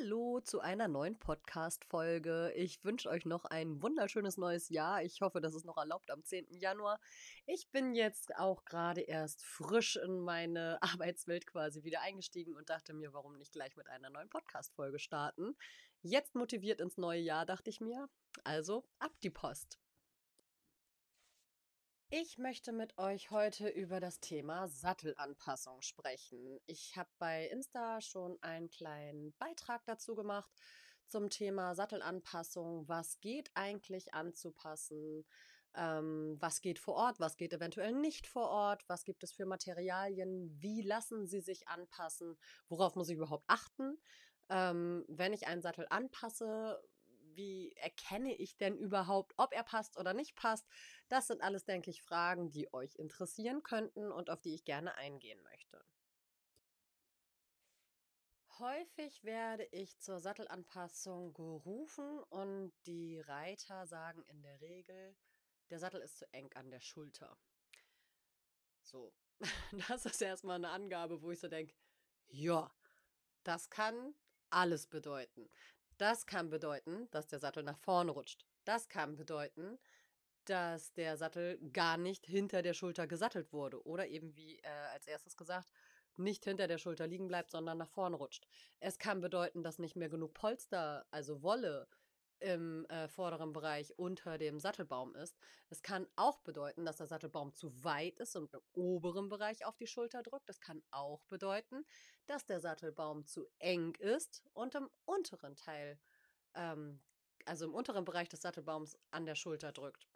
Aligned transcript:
Hallo 0.00 0.40
zu 0.40 0.60
einer 0.60 0.88
neuen 0.88 1.18
Podcast-Folge. 1.18 2.52
Ich 2.56 2.82
wünsche 2.84 3.08
euch 3.08 3.26
noch 3.26 3.44
ein 3.44 3.82
wunderschönes 3.82 4.36
neues 4.38 4.68
Jahr. 4.68 5.02
Ich 5.02 5.20
hoffe, 5.20 5.40
das 5.40 5.54
ist 5.54 5.64
noch 5.64 5.76
erlaubt 5.76 6.10
am 6.10 6.24
10. 6.24 6.46
Januar. 6.50 6.98
Ich 7.46 7.70
bin 7.70 7.94
jetzt 7.94 8.34
auch 8.36 8.64
gerade 8.64 9.02
erst 9.02 9.44
frisch 9.44 9.96
in 9.96 10.20
meine 10.20 10.78
Arbeitswelt 10.82 11.46
quasi 11.46 11.84
wieder 11.84 12.00
eingestiegen 12.00 12.54
und 12.56 12.70
dachte 12.70 12.92
mir, 12.92 13.12
warum 13.12 13.36
nicht 13.36 13.52
gleich 13.52 13.76
mit 13.76 13.88
einer 13.88 14.10
neuen 14.10 14.30
Podcast-Folge 14.30 14.98
starten. 14.98 15.54
Jetzt 16.02 16.34
motiviert 16.34 16.80
ins 16.80 16.96
neue 16.96 17.20
Jahr, 17.20 17.46
dachte 17.46 17.70
ich 17.70 17.80
mir. 17.80 18.08
Also 18.42 18.84
ab 18.98 19.12
die 19.22 19.30
Post. 19.30 19.78
Ich 22.16 22.38
möchte 22.38 22.70
mit 22.70 22.96
euch 22.96 23.32
heute 23.32 23.66
über 23.66 23.98
das 23.98 24.20
Thema 24.20 24.68
Sattelanpassung 24.68 25.82
sprechen. 25.82 26.60
Ich 26.64 26.96
habe 26.96 27.10
bei 27.18 27.48
Insta 27.48 28.00
schon 28.00 28.38
einen 28.40 28.70
kleinen 28.70 29.34
Beitrag 29.40 29.84
dazu 29.84 30.14
gemacht 30.14 30.48
zum 31.08 31.28
Thema 31.28 31.74
Sattelanpassung. 31.74 32.86
Was 32.86 33.18
geht 33.18 33.50
eigentlich 33.54 34.14
anzupassen? 34.14 35.26
Ähm, 35.74 36.36
was 36.38 36.60
geht 36.60 36.78
vor 36.78 36.94
Ort? 36.94 37.18
Was 37.18 37.36
geht 37.36 37.52
eventuell 37.52 37.90
nicht 37.90 38.28
vor 38.28 38.48
Ort? 38.48 38.88
Was 38.88 39.02
gibt 39.02 39.24
es 39.24 39.32
für 39.32 39.44
Materialien? 39.44 40.56
Wie 40.62 40.82
lassen 40.82 41.26
sie 41.26 41.40
sich 41.40 41.66
anpassen? 41.66 42.38
Worauf 42.68 42.94
muss 42.94 43.08
ich 43.08 43.16
überhaupt 43.16 43.44
achten? 43.48 43.98
Ähm, 44.50 45.04
wenn 45.08 45.32
ich 45.32 45.48
einen 45.48 45.62
Sattel 45.62 45.88
anpasse, 45.90 46.80
wie 47.36 47.72
erkenne 47.76 48.34
ich 48.34 48.56
denn 48.56 48.76
überhaupt, 48.76 49.34
ob 49.36 49.52
er 49.52 49.64
passt 49.64 49.98
oder 49.98 50.14
nicht 50.14 50.34
passt? 50.36 50.66
Das 51.08 51.26
sind 51.26 51.42
alles, 51.42 51.64
denke 51.64 51.90
ich, 51.90 52.02
Fragen, 52.02 52.50
die 52.50 52.72
euch 52.72 52.96
interessieren 52.96 53.62
könnten 53.62 54.10
und 54.12 54.30
auf 54.30 54.40
die 54.40 54.54
ich 54.54 54.64
gerne 54.64 54.96
eingehen 54.96 55.42
möchte. 55.42 55.84
Häufig 58.58 59.24
werde 59.24 59.64
ich 59.72 59.98
zur 59.98 60.20
Sattelanpassung 60.20 61.34
gerufen 61.34 62.20
und 62.30 62.72
die 62.86 63.20
Reiter 63.20 63.86
sagen 63.86 64.22
in 64.26 64.42
der 64.42 64.60
Regel, 64.60 65.16
der 65.70 65.80
Sattel 65.80 66.00
ist 66.00 66.18
zu 66.18 66.32
eng 66.32 66.52
an 66.54 66.70
der 66.70 66.80
Schulter. 66.80 67.36
So, 68.82 69.12
das 69.88 70.06
ist 70.06 70.22
erstmal 70.22 70.56
eine 70.56 70.70
Angabe, 70.70 71.20
wo 71.20 71.32
ich 71.32 71.40
so 71.40 71.48
denke, 71.48 71.74
ja, 72.28 72.72
das 73.42 73.70
kann 73.70 74.14
alles 74.50 74.86
bedeuten. 74.86 75.50
Das 76.04 76.26
kann 76.26 76.50
bedeuten, 76.50 77.08
dass 77.12 77.28
der 77.28 77.38
Sattel 77.38 77.62
nach 77.62 77.78
vorne 77.78 78.10
rutscht. 78.10 78.44
Das 78.66 78.90
kann 78.90 79.16
bedeuten, 79.16 79.78
dass 80.44 80.92
der 80.92 81.16
Sattel 81.16 81.58
gar 81.72 81.96
nicht 81.96 82.26
hinter 82.26 82.60
der 82.60 82.74
Schulter 82.74 83.06
gesattelt 83.06 83.54
wurde 83.54 83.82
oder 83.86 84.06
eben 84.08 84.36
wie 84.36 84.58
äh, 84.58 84.68
als 84.92 85.06
erstes 85.06 85.34
gesagt, 85.34 85.72
nicht 86.18 86.44
hinter 86.44 86.68
der 86.68 86.76
Schulter 86.76 87.06
liegen 87.06 87.26
bleibt, 87.26 87.50
sondern 87.50 87.78
nach 87.78 87.88
vorne 87.88 88.16
rutscht. 88.16 88.46
Es 88.80 88.98
kann 88.98 89.22
bedeuten, 89.22 89.62
dass 89.62 89.78
nicht 89.78 89.96
mehr 89.96 90.10
genug 90.10 90.34
Polster, 90.34 91.06
also 91.10 91.42
Wolle, 91.42 91.88
im 92.44 92.84
äh, 92.86 93.08
vorderen 93.08 93.54
Bereich 93.54 93.98
unter 93.98 94.36
dem 94.36 94.60
Sattelbaum 94.60 95.14
ist. 95.14 95.34
Es 95.70 95.82
kann 95.82 96.06
auch 96.14 96.40
bedeuten, 96.40 96.84
dass 96.84 96.98
der 96.98 97.06
Sattelbaum 97.06 97.54
zu 97.54 97.82
weit 97.82 98.20
ist 98.20 98.36
und 98.36 98.52
im 98.52 98.60
oberen 98.74 99.30
Bereich 99.30 99.64
auf 99.64 99.78
die 99.78 99.86
Schulter 99.86 100.22
drückt. 100.22 100.50
Es 100.50 100.60
kann 100.60 100.82
auch 100.90 101.24
bedeuten, 101.24 101.86
dass 102.26 102.44
der 102.44 102.60
Sattelbaum 102.60 103.24
zu 103.24 103.46
eng 103.58 103.94
ist 103.94 104.42
und 104.52 104.74
im 104.74 104.90
unteren 105.06 105.56
Teil, 105.56 105.98
ähm, 106.54 107.00
also 107.46 107.64
im 107.64 107.74
unteren 107.74 108.04
Bereich 108.04 108.28
des 108.28 108.42
Sattelbaums 108.42 108.98
an 109.10 109.24
der 109.24 109.36
Schulter 109.36 109.72
drückt. 109.72 110.06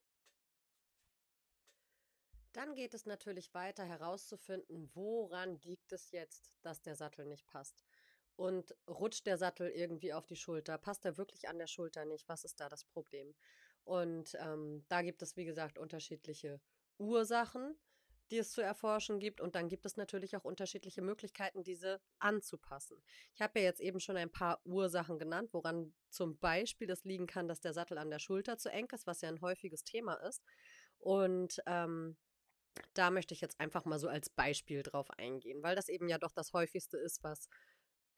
Dann 2.52 2.74
geht 2.74 2.92
es 2.92 3.06
natürlich 3.06 3.54
weiter 3.54 3.84
herauszufinden, 3.84 4.90
woran 4.94 5.58
liegt 5.62 5.92
es 5.92 6.10
jetzt, 6.10 6.58
dass 6.60 6.82
der 6.82 6.94
Sattel 6.94 7.24
nicht 7.24 7.46
passt. 7.46 7.84
Und 8.38 8.72
rutscht 8.88 9.26
der 9.26 9.36
Sattel 9.36 9.68
irgendwie 9.68 10.12
auf 10.12 10.24
die 10.24 10.36
Schulter? 10.36 10.78
Passt 10.78 11.04
er 11.04 11.16
wirklich 11.16 11.48
an 11.48 11.58
der 11.58 11.66
Schulter 11.66 12.04
nicht? 12.04 12.28
Was 12.28 12.44
ist 12.44 12.60
da 12.60 12.68
das 12.68 12.84
Problem? 12.84 13.34
Und 13.82 14.36
ähm, 14.38 14.84
da 14.86 15.02
gibt 15.02 15.22
es, 15.22 15.36
wie 15.36 15.44
gesagt, 15.44 15.76
unterschiedliche 15.76 16.60
Ursachen, 16.98 17.76
die 18.30 18.38
es 18.38 18.52
zu 18.52 18.60
erforschen 18.60 19.18
gibt. 19.18 19.40
Und 19.40 19.56
dann 19.56 19.68
gibt 19.68 19.84
es 19.86 19.96
natürlich 19.96 20.36
auch 20.36 20.44
unterschiedliche 20.44 21.02
Möglichkeiten, 21.02 21.64
diese 21.64 22.00
anzupassen. 22.20 23.02
Ich 23.34 23.42
habe 23.42 23.58
ja 23.58 23.64
jetzt 23.64 23.80
eben 23.80 23.98
schon 23.98 24.16
ein 24.16 24.30
paar 24.30 24.60
Ursachen 24.64 25.18
genannt, 25.18 25.48
woran 25.52 25.92
zum 26.08 26.38
Beispiel 26.38 26.86
das 26.86 27.02
liegen 27.02 27.26
kann, 27.26 27.48
dass 27.48 27.60
der 27.60 27.72
Sattel 27.72 27.98
an 27.98 28.08
der 28.08 28.20
Schulter 28.20 28.56
zu 28.56 28.70
eng 28.70 28.86
ist, 28.92 29.08
was 29.08 29.20
ja 29.20 29.30
ein 29.30 29.40
häufiges 29.40 29.82
Thema 29.82 30.14
ist. 30.14 30.44
Und 31.00 31.60
ähm, 31.66 32.16
da 32.94 33.10
möchte 33.10 33.34
ich 33.34 33.40
jetzt 33.40 33.58
einfach 33.58 33.84
mal 33.84 33.98
so 33.98 34.06
als 34.06 34.30
Beispiel 34.30 34.84
drauf 34.84 35.10
eingehen, 35.18 35.60
weil 35.64 35.74
das 35.74 35.88
eben 35.88 36.08
ja 36.08 36.18
doch 36.18 36.30
das 36.30 36.52
häufigste 36.52 36.98
ist, 36.98 37.24
was 37.24 37.48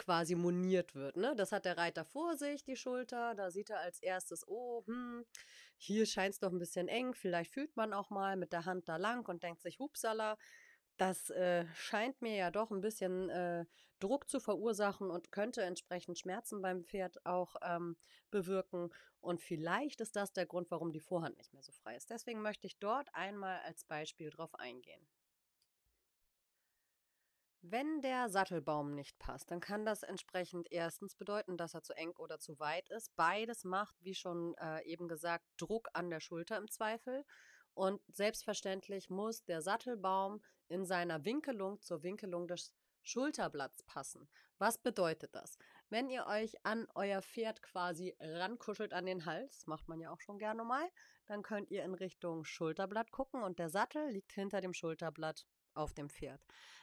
quasi 0.00 0.34
moniert 0.34 0.94
wird. 0.94 1.16
Ne? 1.16 1.34
Das 1.37 1.53
hat 1.53 1.66
der 1.66 1.77
Reiter 1.77 2.05
vor 2.05 2.37
sich, 2.37 2.65
die 2.65 2.77
Schulter. 2.77 3.34
Da 3.34 3.50
sieht 3.50 3.71
er 3.71 3.81
als 3.81 4.00
erstes, 4.00 4.49
oh, 4.49 4.83
hm, 4.87 5.25
hier 5.77 6.06
scheint 6.06 6.34
es 6.34 6.41
doch 6.41 6.50
ein 6.50 6.59
bisschen 6.59 6.88
eng. 6.88 7.15
Vielleicht 7.15 7.53
fühlt 7.53 7.77
man 7.77 7.93
auch 7.93 8.11
mal 8.11 8.37
mit 8.37 8.53
der 8.53 8.65
Hand 8.65 8.88
da 8.88 8.97
lang 8.97 9.28
und 9.28 9.43
denkt 9.43 9.61
sich, 9.61 9.78
hupsala, 9.78 10.38
das 10.97 11.31
äh, 11.31 11.66
scheint 11.75 12.21
mir 12.22 12.34
ja 12.34 12.50
doch 12.50 12.71
ein 12.71 12.81
bisschen 12.81 13.31
äh, 13.31 13.66
Druck 14.00 14.28
zu 14.28 14.41
verursachen 14.41 15.11
und 15.11 15.33
könnte 15.33 15.62
entsprechend 15.62 16.19
Schmerzen 16.19 16.62
beim 16.62 16.84
Pferd 16.84 17.25
auch 17.27 17.56
ähm, 17.62 17.97
bewirken. 18.31 18.91
Und 19.21 19.41
vielleicht 19.43 20.00
ist 20.00 20.17
das 20.17 20.32
der 20.32 20.47
Grund, 20.47 20.71
warum 20.71 20.93
die 20.93 21.00
Vorhand 21.00 21.37
nicht 21.37 21.53
mehr 21.53 21.62
so 21.62 21.72
frei 21.72 21.97
ist. 21.97 22.11
Deswegen 22.11 22.41
möchte 22.41 22.67
ich 22.67 22.78
dort 22.78 23.15
einmal 23.15 23.61
als 23.61 23.84
Beispiel 23.84 24.31
drauf 24.31 24.55
eingehen. 24.55 25.06
Wenn 27.62 28.00
der 28.00 28.31
Sattelbaum 28.31 28.94
nicht 28.94 29.19
passt, 29.19 29.50
dann 29.50 29.60
kann 29.60 29.84
das 29.84 30.03
entsprechend 30.03 30.72
erstens 30.72 31.15
bedeuten, 31.15 31.59
dass 31.59 31.75
er 31.75 31.82
zu 31.82 31.94
eng 31.94 32.12
oder 32.12 32.38
zu 32.38 32.59
weit 32.59 32.88
ist. 32.88 33.15
Beides 33.16 33.65
macht, 33.65 33.94
wie 34.00 34.15
schon 34.15 34.54
äh, 34.54 34.82
eben 34.84 35.09
gesagt, 35.09 35.44
Druck 35.59 35.88
an 35.93 36.09
der 36.09 36.20
Schulter 36.20 36.56
im 36.56 36.70
Zweifel. 36.70 37.22
Und 37.75 38.00
selbstverständlich 38.09 39.10
muss 39.10 39.44
der 39.44 39.60
Sattelbaum 39.60 40.41
in 40.69 40.87
seiner 40.87 41.25
Winkelung 41.26 41.82
zur 41.82 42.03
Winkelung 42.03 42.49
des 42.49 42.72
Schulterblatts 43.03 43.82
passen. 43.82 44.28
Was 44.59 44.78
bedeutet 44.78 45.34
das? 45.34 45.59
Wenn 45.91 46.09
ihr 46.09 46.26
euch 46.26 46.54
an 46.65 46.87
euer 46.94 47.20
Pferd 47.20 47.62
quasi 47.62 48.16
rankuschelt 48.20 48.94
an 48.94 49.04
den 49.04 49.26
Hals, 49.26 49.66
macht 49.66 49.87
man 49.87 50.00
ja 50.00 50.10
auch 50.10 50.20
schon 50.20 50.38
gerne 50.38 50.65
mal, 50.65 50.88
dann 51.26 51.43
könnt 51.43 51.70
ihr 51.70 51.84
in 51.84 51.94
Richtung 51.94 52.44
Schulterblatt 52.44 53.10
gucken 53.10 53.43
und 53.43 53.59
der 53.59 53.69
Sattel 53.69 54.10
liegt 54.10 54.32
hinter 54.32 54.60
dem 54.60 54.72
Schulterblatt 54.72 55.47
auf 55.75 55.94
dem 55.94 56.08
Pferd. 56.10 56.41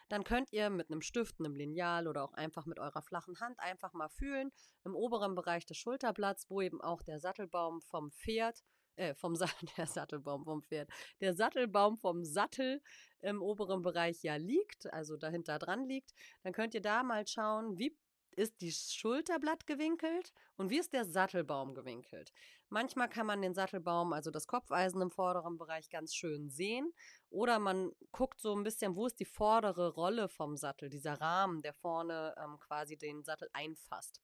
Dann 0.09 0.23
könnt 0.23 0.53
ihr 0.53 0.69
mit 0.69 0.89
einem 0.89 1.01
Stift, 1.01 1.39
einem 1.39 1.55
Lineal 1.55 2.07
oder 2.07 2.23
auch 2.23 2.33
einfach 2.33 2.65
mit 2.65 2.79
eurer 2.79 3.01
flachen 3.01 3.39
Hand 3.39 3.59
einfach 3.59 3.93
mal 3.93 4.09
fühlen 4.09 4.51
im 4.85 4.95
oberen 4.95 5.35
Bereich 5.35 5.65
des 5.65 5.77
Schulterblatts, 5.77 6.49
wo 6.49 6.61
eben 6.61 6.81
auch 6.81 7.01
der 7.01 7.19
Sattelbaum 7.19 7.81
vom 7.81 8.11
Pferd 8.11 8.63
äh, 8.97 9.13
vom 9.15 9.35
Sa 9.35 9.47
der 9.77 9.87
Sattelbaum 9.87 10.43
vom 10.43 10.63
Pferd, 10.63 10.89
der 11.21 11.35
Sattelbaum 11.35 11.97
vom 11.97 12.23
Sattel 12.23 12.81
im 13.21 13.41
oberen 13.41 13.81
Bereich 13.81 14.23
ja 14.23 14.35
liegt, 14.35 14.91
also 14.91 15.17
dahinter 15.17 15.59
dran 15.59 15.87
liegt, 15.87 16.13
dann 16.43 16.53
könnt 16.53 16.73
ihr 16.73 16.81
da 16.81 17.03
mal 17.03 17.25
schauen, 17.25 17.77
wie 17.77 17.95
ist 18.37 18.61
die 18.61 18.71
Schulterblatt 18.71 19.65
gewinkelt 19.65 20.31
und 20.57 20.69
wie 20.69 20.77
ist 20.77 20.93
der 20.93 21.05
Sattelbaum 21.05 21.73
gewinkelt. 21.73 22.31
Manchmal 22.69 23.09
kann 23.09 23.25
man 23.25 23.41
den 23.41 23.55
Sattelbaum, 23.55 24.13
also 24.13 24.29
das 24.29 24.45
Kopfeisen 24.45 25.01
im 25.01 25.09
vorderen 25.09 25.57
Bereich, 25.57 25.89
ganz 25.89 26.13
schön 26.13 26.49
sehen. 26.49 26.93
Oder 27.29 27.59
man 27.59 27.91
guckt 28.11 28.39
so 28.39 28.55
ein 28.55 28.63
bisschen, 28.63 28.95
wo 28.95 29.07
ist 29.07 29.19
die 29.19 29.25
vordere 29.25 29.93
Rolle 29.93 30.29
vom 30.29 30.55
Sattel, 30.55 30.89
dieser 30.89 31.19
Rahmen, 31.19 31.61
der 31.61 31.73
vorne 31.73 32.35
ähm, 32.37 32.59
quasi 32.59 32.95
den 32.95 33.23
Sattel 33.23 33.49
einfasst. 33.53 34.21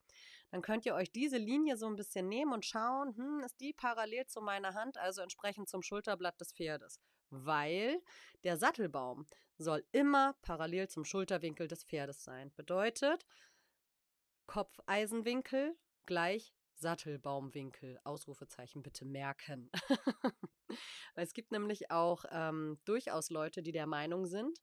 Dann 0.52 0.62
könnt 0.62 0.86
ihr 0.86 0.94
euch 0.94 1.12
diese 1.12 1.38
Linie 1.38 1.78
so 1.78 1.88
ein 1.88 1.96
bisschen 1.96 2.28
nehmen 2.30 2.54
und 2.54 2.66
schauen, 2.66 3.16
hm, 3.18 3.40
ist 3.44 3.60
die 3.60 3.74
parallel 3.74 4.28
zu 4.28 4.42
meiner 4.42 4.76
Hand, 4.76 4.98
also 4.98 5.22
entsprechend 5.22 5.68
zum 5.70 5.82
Schulterblatt 5.82 6.40
des 6.40 6.54
Pferdes. 6.54 7.00
Weil 7.32 8.00
der 8.44 8.58
Sattelbaum 8.58 9.26
soll 9.58 9.84
immer 9.92 10.36
parallel 10.42 10.90
zum 10.90 11.06
Schulterwinkel 11.06 11.68
des 11.68 11.84
Pferdes 11.84 12.24
sein. 12.24 12.52
Bedeutet, 12.56 13.26
Kopfeisenwinkel 14.46 15.76
gleich 16.06 16.54
Sattelbaumwinkel. 16.76 18.00
Ausrufezeichen 18.04 18.84
bitte 18.84 19.06
merken. 19.06 19.72
es 21.16 21.34
gibt 21.34 21.52
nämlich 21.52 21.92
auch 21.92 22.26
ähm, 22.32 22.80
durchaus 22.86 23.30
Leute, 23.30 23.62
die 23.64 23.72
der 23.72 23.88
Meinung 23.88 24.26
sind, 24.26 24.60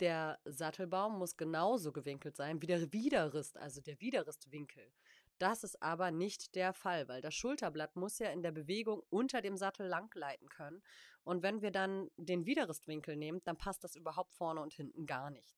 der 0.00 0.40
Sattelbaum 0.44 1.18
muss 1.18 1.36
genauso 1.36 1.92
gewinkelt 1.92 2.36
sein 2.36 2.60
wie 2.60 2.66
der 2.66 2.92
Widerrist, 2.92 3.56
also 3.56 3.80
der 3.80 4.00
Widerristwinkel. 4.00 4.92
Das 5.38 5.64
ist 5.64 5.82
aber 5.82 6.10
nicht 6.10 6.54
der 6.54 6.72
Fall, 6.72 7.08
weil 7.08 7.20
das 7.20 7.34
Schulterblatt 7.34 7.96
muss 7.96 8.18
ja 8.18 8.30
in 8.30 8.42
der 8.42 8.52
Bewegung 8.52 9.02
unter 9.10 9.42
dem 9.42 9.56
Sattel 9.56 9.86
langleiten 9.86 10.48
können. 10.48 10.82
Und 11.22 11.42
wenn 11.42 11.62
wir 11.62 11.70
dann 11.70 12.08
den 12.16 12.46
Widerristwinkel 12.46 13.16
nehmen, 13.16 13.40
dann 13.44 13.56
passt 13.56 13.82
das 13.82 13.96
überhaupt 13.96 14.32
vorne 14.32 14.60
und 14.60 14.72
hinten 14.72 15.06
gar 15.06 15.30
nicht. 15.30 15.56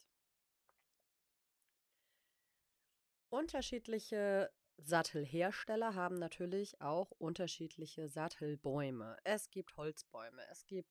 Unterschiedliche 3.28 4.50
Sattelhersteller 4.78 5.94
haben 5.94 6.16
natürlich 6.16 6.80
auch 6.80 7.10
unterschiedliche 7.18 8.08
Sattelbäume. 8.08 9.16
Es 9.24 9.50
gibt 9.50 9.76
Holzbäume, 9.76 10.42
es 10.50 10.66
gibt 10.66 10.90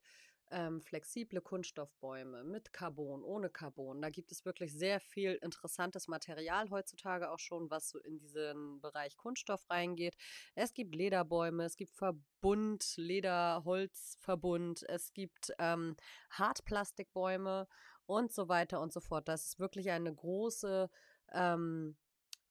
ähm, 0.51 0.81
flexible 0.81 1.41
Kunststoffbäume 1.41 2.43
mit 2.43 2.71
Carbon, 2.71 3.23
ohne 3.23 3.49
Carbon. 3.49 4.01
Da 4.01 4.09
gibt 4.09 4.31
es 4.31 4.45
wirklich 4.45 4.73
sehr 4.73 4.99
viel 4.99 5.33
interessantes 5.41 6.07
Material 6.07 6.69
heutzutage 6.69 7.31
auch 7.31 7.39
schon, 7.39 7.69
was 7.69 7.89
so 7.89 7.99
in 7.99 8.19
diesen 8.19 8.79
Bereich 8.81 9.17
Kunststoff 9.17 9.67
reingeht. 9.69 10.15
Es 10.53 10.73
gibt 10.73 10.93
Lederbäume, 10.93 11.63
es 11.63 11.77
gibt 11.77 11.91
Verbund, 11.91 12.93
Leder, 12.97 13.63
Holzverbund, 13.65 14.83
es 14.87 15.13
gibt 15.13 15.51
ähm, 15.57 15.95
Hartplastikbäume 16.31 17.67
und 18.05 18.31
so 18.31 18.47
weiter 18.47 18.81
und 18.81 18.93
so 18.93 18.99
fort. 18.99 19.27
Das 19.27 19.45
ist 19.45 19.59
wirklich 19.59 19.89
eine 19.89 20.13
große 20.13 20.89
ähm, 21.33 21.97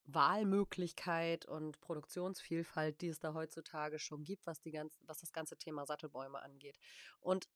Wahlmöglichkeit 0.07 1.47
und 1.47 1.81
Produktionsvielfalt, 1.81 3.01
die 3.01 3.09
es 3.09 3.21
da 3.21 3.35
heutzutage 3.35 3.99
schon 3.99 4.25
gibt, 4.25 4.47
was, 4.47 4.61
die 4.61 4.71
ganz, 4.71 4.99
was 5.07 5.19
das 5.19 5.33
ganze 5.33 5.57
Thema 5.57 5.87
Sattelbäume 5.87 6.43
angeht. 6.43 6.79
Und 7.21 7.49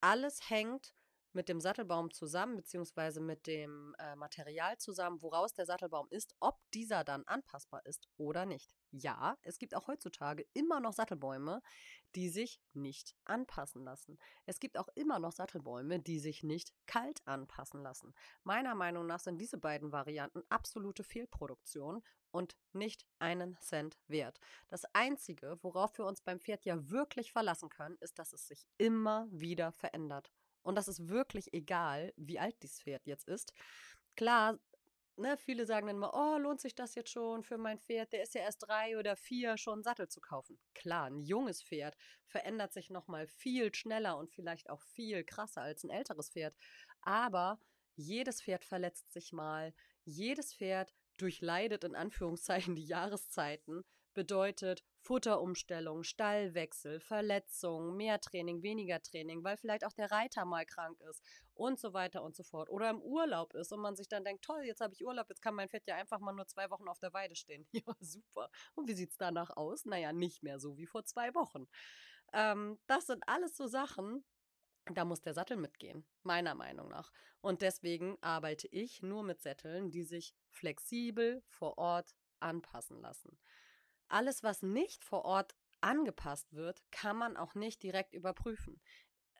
alles 0.00 0.48
hängt 0.48 0.94
mit 1.38 1.48
dem 1.48 1.60
Sattelbaum 1.60 2.10
zusammen, 2.10 2.56
beziehungsweise 2.56 3.20
mit 3.20 3.46
dem 3.46 3.94
äh, 4.00 4.16
Material 4.16 4.76
zusammen, 4.76 5.22
woraus 5.22 5.54
der 5.54 5.66
Sattelbaum 5.66 6.08
ist, 6.10 6.34
ob 6.40 6.58
dieser 6.74 7.04
dann 7.04 7.22
anpassbar 7.26 7.86
ist 7.86 8.08
oder 8.16 8.44
nicht. 8.44 8.74
Ja, 8.90 9.38
es 9.42 9.60
gibt 9.60 9.76
auch 9.76 9.86
heutzutage 9.86 10.44
immer 10.52 10.80
noch 10.80 10.92
Sattelbäume, 10.92 11.62
die 12.16 12.28
sich 12.28 12.60
nicht 12.72 13.14
anpassen 13.24 13.84
lassen. 13.84 14.18
Es 14.46 14.58
gibt 14.58 14.76
auch 14.78 14.88
immer 14.96 15.20
noch 15.20 15.30
Sattelbäume, 15.30 16.00
die 16.00 16.18
sich 16.18 16.42
nicht 16.42 16.72
kalt 16.86 17.20
anpassen 17.24 17.82
lassen. 17.82 18.14
Meiner 18.42 18.74
Meinung 18.74 19.06
nach 19.06 19.20
sind 19.20 19.38
diese 19.38 19.58
beiden 19.58 19.92
Varianten 19.92 20.42
absolute 20.48 21.04
Fehlproduktion 21.04 22.02
und 22.32 22.56
nicht 22.72 23.06
einen 23.20 23.56
Cent 23.60 23.96
wert. 24.08 24.40
Das 24.66 24.84
Einzige, 24.92 25.56
worauf 25.62 25.96
wir 25.98 26.04
uns 26.04 26.20
beim 26.20 26.40
Pferd 26.40 26.64
ja 26.64 26.90
wirklich 26.90 27.30
verlassen 27.30 27.68
können, 27.68 27.96
ist, 28.00 28.18
dass 28.18 28.32
es 28.32 28.48
sich 28.48 28.66
immer 28.76 29.28
wieder 29.30 29.70
verändert. 29.70 30.32
Und 30.68 30.74
das 30.74 30.86
ist 30.86 31.08
wirklich 31.08 31.54
egal, 31.54 32.12
wie 32.18 32.38
alt 32.38 32.62
dieses 32.62 32.82
Pferd 32.82 33.06
jetzt 33.06 33.26
ist. 33.26 33.54
Klar, 34.16 34.58
ne, 35.16 35.38
viele 35.38 35.64
sagen 35.64 35.86
dann 35.86 35.96
immer, 35.96 36.12
oh, 36.12 36.36
lohnt 36.36 36.60
sich 36.60 36.74
das 36.74 36.94
jetzt 36.94 37.08
schon 37.08 37.42
für 37.42 37.56
mein 37.56 37.78
Pferd? 37.78 38.12
Der 38.12 38.22
ist 38.22 38.34
ja 38.34 38.42
erst 38.42 38.68
drei 38.68 38.98
oder 38.98 39.16
vier, 39.16 39.56
schon 39.56 39.76
einen 39.76 39.82
Sattel 39.82 40.08
zu 40.08 40.20
kaufen. 40.20 40.58
Klar, 40.74 41.06
ein 41.06 41.20
junges 41.20 41.62
Pferd 41.62 41.96
verändert 42.26 42.74
sich 42.74 42.90
nochmal 42.90 43.26
viel 43.28 43.74
schneller 43.74 44.18
und 44.18 44.30
vielleicht 44.30 44.68
auch 44.68 44.82
viel 44.82 45.24
krasser 45.24 45.62
als 45.62 45.84
ein 45.84 45.90
älteres 45.90 46.28
Pferd. 46.28 46.54
Aber 47.00 47.58
jedes 47.96 48.42
Pferd 48.42 48.62
verletzt 48.62 49.10
sich 49.10 49.32
mal. 49.32 49.72
Jedes 50.04 50.52
Pferd 50.52 50.94
durchleidet 51.16 51.82
in 51.82 51.94
Anführungszeichen 51.94 52.74
die 52.74 52.84
Jahreszeiten 52.84 53.86
bedeutet 54.12 54.84
Futterumstellung, 55.00 56.04
Stallwechsel, 56.04 57.00
Verletzung, 57.00 57.96
mehr 57.96 58.20
Training, 58.20 58.62
weniger 58.62 59.00
Training, 59.00 59.44
weil 59.44 59.56
vielleicht 59.56 59.84
auch 59.84 59.92
der 59.92 60.10
Reiter 60.10 60.44
mal 60.44 60.66
krank 60.66 61.00
ist 61.08 61.22
und 61.54 61.78
so 61.78 61.92
weiter 61.92 62.22
und 62.22 62.36
so 62.36 62.42
fort. 62.42 62.68
Oder 62.70 62.90
im 62.90 63.00
Urlaub 63.00 63.54
ist 63.54 63.72
und 63.72 63.80
man 63.80 63.96
sich 63.96 64.08
dann 64.08 64.24
denkt, 64.24 64.44
toll, 64.44 64.62
jetzt 64.64 64.80
habe 64.80 64.94
ich 64.94 65.04
Urlaub, 65.04 65.28
jetzt 65.28 65.40
kann 65.40 65.54
mein 65.54 65.68
Pferd 65.68 65.86
ja 65.86 65.96
einfach 65.96 66.20
mal 66.20 66.32
nur 66.32 66.46
zwei 66.46 66.70
Wochen 66.70 66.88
auf 66.88 66.98
der 66.98 67.12
Weide 67.12 67.34
stehen. 67.36 67.66
Ja, 67.86 67.94
super. 68.00 68.50
Und 68.74 68.88
wie 68.88 68.94
sieht 68.94 69.10
es 69.12 69.16
danach 69.16 69.56
aus? 69.56 69.84
Naja, 69.84 70.12
nicht 70.12 70.42
mehr 70.42 70.58
so 70.58 70.76
wie 70.76 70.86
vor 70.86 71.04
zwei 71.04 71.34
Wochen. 71.34 71.68
Ähm, 72.32 72.78
das 72.86 73.06
sind 73.06 73.22
alles 73.26 73.56
so 73.56 73.66
Sachen, 73.66 74.24
da 74.94 75.04
muss 75.04 75.20
der 75.20 75.34
Sattel 75.34 75.56
mitgehen, 75.56 76.06
meiner 76.22 76.54
Meinung 76.54 76.88
nach. 76.88 77.12
Und 77.40 77.62
deswegen 77.62 78.18
arbeite 78.20 78.68
ich 78.68 79.02
nur 79.02 79.22
mit 79.22 79.40
Sätteln, 79.40 79.90
die 79.90 80.02
sich 80.02 80.34
flexibel 80.50 81.42
vor 81.48 81.78
Ort 81.78 82.14
anpassen 82.40 83.00
lassen. 83.00 83.38
Alles, 84.08 84.42
was 84.42 84.62
nicht 84.62 85.04
vor 85.04 85.24
Ort 85.24 85.54
angepasst 85.80 86.52
wird, 86.54 86.82
kann 86.90 87.16
man 87.16 87.36
auch 87.36 87.54
nicht 87.54 87.82
direkt 87.82 88.14
überprüfen. 88.14 88.80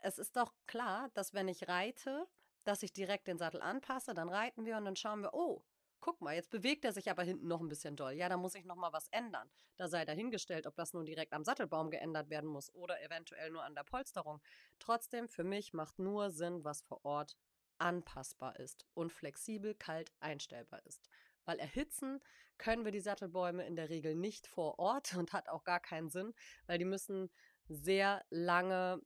Es 0.03 0.19
ist 0.19 0.37
doch 0.37 0.55
klar, 0.67 1.11
dass 1.15 1.35
wenn 1.35 1.49
ich 1.49 1.69
reite, 1.69 2.27
dass 2.65 2.83
ich 2.83 2.93
direkt 2.93 3.27
den 3.27 3.39
Sattel 3.39 3.63
anpasse, 3.63 4.15
dann 4.15 4.29
reiten 4.29 4.65
wir 4.65 4.77
und 4.77 4.85
dann 4.85 4.97
schauen 4.97 5.23
wir, 5.23 5.35
oh, 5.35 5.65
guck 6.01 6.21
mal, 6.21 6.35
jetzt 6.35 6.51
bewegt 6.51 6.85
er 6.85 6.93
sich 6.93 7.11
aber 7.11 7.23
hinten 7.23 7.49
noch 7.49 7.61
ein 7.61 7.69
bisschen 7.69 7.97
doll. 7.97 8.13
Ja, 8.13 8.29
da 8.29 8.37
muss 8.37 8.55
ich 8.55 8.65
noch 8.65 8.77
mal 8.77 8.93
was 8.93 9.09
ändern. 9.09 9.51
Da 9.77 9.89
sei 9.89 10.05
dahingestellt, 10.05 10.67
ob 10.67 10.77
das 10.77 10.93
nun 10.93 11.07
direkt 11.07 11.33
am 11.33 11.45
Sattelbaum 11.45 11.91
geändert 11.91 12.31
werden 12.31 12.49
muss 12.49 12.73
oder 12.75 13.03
eventuell 13.03 13.51
nur 13.51 13.65
an 13.65 13.75
der 13.75 13.85
Polsterung. 13.85 14.41
Trotzdem, 14.79 15.29
für 15.29 15.45
mich 15.45 15.73
macht 15.73 15.99
nur 15.99 16.31
Sinn, 16.31 16.63
was 16.63 16.83
vor 16.83 17.05
Ort 17.05 17.37
anpassbar 17.79 18.59
ist 18.59 18.87
und 18.95 19.13
flexibel 19.13 19.75
kalt 19.75 20.13
einstellbar 20.21 20.85
ist 20.85 21.09
weil 21.49 21.59
erhitzen 21.59 22.21
können 22.59 22.85
wir 22.85 22.93
die 22.93 23.01
Sattelbäume 23.01 23.67
in 23.67 23.75
der 23.75 23.89
Regel 23.89 24.15
nicht 24.15 24.47
vor 24.47 24.79
Ort 24.79 25.15
und 25.17 25.33
hat 25.33 25.49
auch 25.49 25.65
gar 25.65 25.81
keinen 25.81 26.11
Sinn, 26.11 26.35
weil 26.67 26.79
die 26.79 26.85
müssen 26.85 27.31
sehr 27.69 28.23
lange 28.29 29.01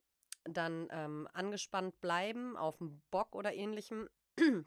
dann 0.44 0.89
ähm, 0.91 1.29
angespannt 1.33 2.00
bleiben 2.00 2.56
auf 2.56 2.79
dem 2.79 3.00
Bock 3.12 3.37
oder 3.37 3.55
ähnlichem, 3.55 4.09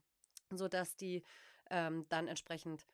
sodass 0.50 0.96
die 0.96 1.24
ähm, 1.70 2.06
dann 2.08 2.30
entsprechend 2.30 2.88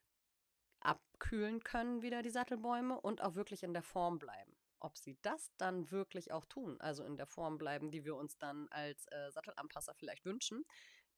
abkühlen 0.79 1.63
können 1.63 2.01
wieder 2.01 2.23
die 2.23 2.31
Sattelbäume 2.31 2.99
und 2.99 3.21
auch 3.21 3.35
wirklich 3.35 3.61
in 3.61 3.73
der 3.73 3.83
Form 3.83 4.17
bleiben. 4.17 4.57
Ob 4.79 4.97
sie 4.97 5.15
das 5.21 5.51
dann 5.57 5.91
wirklich 5.91 6.31
auch 6.31 6.45
tun, 6.45 6.81
also 6.81 7.03
in 7.03 7.17
der 7.17 7.27
Form 7.27 7.59
bleiben, 7.59 7.91
die 7.91 8.03
wir 8.03 8.15
uns 8.15 8.39
dann 8.39 8.67
als 8.69 9.05
äh, 9.11 9.29
Sattelanpasser 9.29 9.93
vielleicht 9.93 10.25
wünschen, 10.25 10.65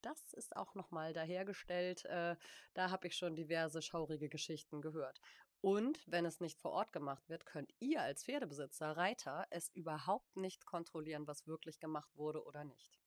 das 0.04 0.32
ist 0.34 0.56
auch 0.56 0.74
nochmal 0.74 1.12
dahergestellt. 1.12 2.04
Äh, 2.04 2.36
da 2.74 2.90
habe 2.90 3.06
ich 3.08 3.16
schon 3.16 3.36
diverse 3.36 3.82
schaurige 3.82 4.28
Geschichten 4.28 4.80
gehört. 4.80 5.20
Und 5.60 6.02
wenn 6.06 6.26
es 6.26 6.40
nicht 6.40 6.60
vor 6.60 6.72
Ort 6.72 6.92
gemacht 6.92 7.26
wird, 7.28 7.46
könnt 7.46 7.72
ihr 7.80 8.02
als 8.02 8.24
Pferdebesitzer, 8.24 8.96
Reiter, 8.96 9.46
es 9.50 9.70
überhaupt 9.70 10.36
nicht 10.36 10.66
kontrollieren, 10.66 11.26
was 11.26 11.46
wirklich 11.46 11.80
gemacht 11.80 12.14
wurde 12.16 12.44
oder 12.44 12.64
nicht. 12.64 13.00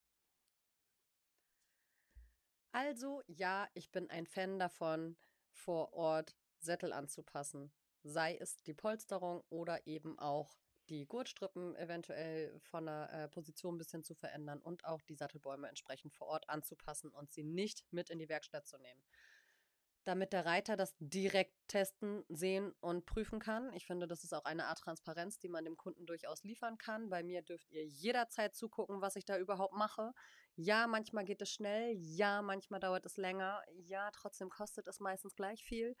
Also 2.72 3.22
ja, 3.26 3.68
ich 3.74 3.90
bin 3.90 4.10
ein 4.10 4.26
Fan 4.26 4.58
davon, 4.58 5.16
vor 5.52 5.92
Ort 5.92 6.36
Sättel 6.58 6.92
anzupassen. 6.92 7.72
Sei 8.02 8.36
es 8.36 8.56
die 8.62 8.74
Polsterung 8.74 9.44
oder 9.48 9.86
eben 9.86 10.18
auch 10.18 10.56
die 10.88 11.06
Gurtstrippen 11.06 11.76
eventuell 11.76 12.58
von 12.60 12.86
der 12.86 13.12
äh, 13.12 13.28
Position 13.28 13.74
ein 13.74 13.78
bisschen 13.78 14.04
zu 14.04 14.14
verändern 14.14 14.60
und 14.60 14.84
auch 14.84 15.02
die 15.02 15.14
Sattelbäume 15.14 15.68
entsprechend 15.68 16.14
vor 16.14 16.28
Ort 16.28 16.48
anzupassen 16.48 17.10
und 17.10 17.32
sie 17.32 17.44
nicht 17.44 17.84
mit 17.90 18.10
in 18.10 18.18
die 18.18 18.28
Werkstatt 18.28 18.66
zu 18.66 18.78
nehmen. 18.78 19.02
Damit 20.04 20.32
der 20.32 20.46
Reiter 20.46 20.76
das 20.76 20.94
direkt 20.98 21.54
testen, 21.68 22.24
sehen 22.28 22.72
und 22.80 23.04
prüfen 23.04 23.40
kann. 23.40 23.72
Ich 23.74 23.86
finde, 23.86 24.06
das 24.06 24.24
ist 24.24 24.32
auch 24.32 24.44
eine 24.44 24.66
Art 24.66 24.78
Transparenz, 24.78 25.38
die 25.38 25.50
man 25.50 25.64
dem 25.64 25.76
Kunden 25.76 26.06
durchaus 26.06 26.44
liefern 26.44 26.78
kann. 26.78 27.10
Bei 27.10 27.22
mir 27.22 27.42
dürft 27.42 27.70
ihr 27.70 27.84
jederzeit 27.84 28.54
zugucken, 28.54 29.02
was 29.02 29.16
ich 29.16 29.26
da 29.26 29.36
überhaupt 29.36 29.74
mache. 29.74 30.14
Ja, 30.60 30.88
manchmal 30.88 31.24
geht 31.24 31.40
es 31.40 31.52
schnell. 31.52 31.92
Ja, 31.96 32.42
manchmal 32.42 32.80
dauert 32.80 33.06
es 33.06 33.16
länger. 33.16 33.62
Ja, 33.86 34.10
trotzdem 34.10 34.48
kostet 34.50 34.88
es 34.88 34.98
meistens 34.98 35.36
gleich 35.36 35.62
viel. 35.62 35.94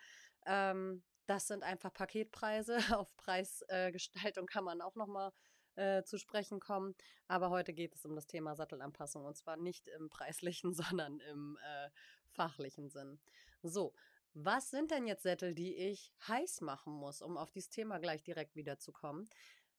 Ähm, 0.46 1.04
das 1.26 1.46
sind 1.46 1.62
einfach 1.62 1.92
Paketpreise. 1.92 2.76
Auf 2.98 3.16
Preisgestaltung 3.16 4.48
äh, 4.48 4.52
kann 4.52 4.64
man 4.64 4.80
auch 4.80 4.96
nochmal 4.96 5.30
äh, 5.76 6.02
zu 6.02 6.18
sprechen 6.18 6.58
kommen. 6.58 6.96
Aber 7.28 7.50
heute 7.50 7.72
geht 7.72 7.94
es 7.94 8.04
um 8.04 8.16
das 8.16 8.26
Thema 8.26 8.56
Sattelanpassung 8.56 9.24
und 9.24 9.36
zwar 9.36 9.56
nicht 9.56 9.86
im 9.86 10.08
preislichen, 10.08 10.74
sondern 10.74 11.20
im 11.20 11.56
äh, 11.62 11.90
fachlichen 12.26 12.90
Sinn. 12.90 13.20
So, 13.62 13.94
was 14.34 14.70
sind 14.70 14.90
denn 14.90 15.06
jetzt 15.06 15.22
Sättel, 15.22 15.54
die 15.54 15.76
ich 15.76 16.12
heiß 16.26 16.62
machen 16.62 16.92
muss, 16.92 17.22
um 17.22 17.36
auf 17.36 17.52
dieses 17.52 17.70
Thema 17.70 17.98
gleich 17.98 18.24
direkt 18.24 18.56
wiederzukommen? 18.56 19.30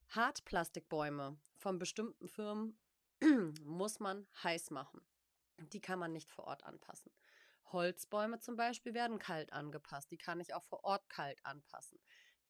Hartplastikbäume 0.07 1.37
von 1.57 1.79
bestimmten 1.79 2.29
Firmen 2.29 2.79
muss 3.63 3.99
man 3.99 4.27
heiß 4.43 4.71
machen. 4.71 5.01
Die 5.57 5.81
kann 5.81 5.99
man 5.99 6.13
nicht 6.13 6.31
vor 6.31 6.45
Ort 6.45 6.63
anpassen. 6.63 7.11
Holzbäume 7.71 8.39
zum 8.39 8.55
Beispiel 8.55 8.93
werden 8.93 9.19
kalt 9.19 9.53
angepasst. 9.53 10.09
Die 10.11 10.17
kann 10.17 10.39
ich 10.39 10.53
auch 10.53 10.63
vor 10.63 10.83
Ort 10.83 11.09
kalt 11.09 11.45
anpassen. 11.45 11.99